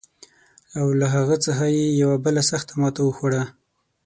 [0.79, 3.43] او له هغه څخه یې یوه بله سخته ماته وخوړه.